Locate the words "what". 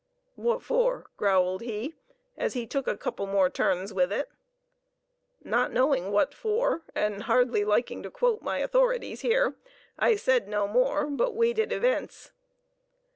6.11-6.33